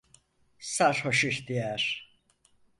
Sarhoş 0.73 1.23
ihtiyar! 1.25 2.11